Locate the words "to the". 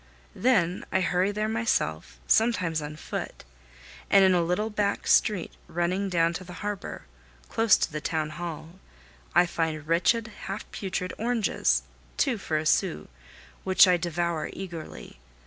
6.33-6.53, 7.77-8.01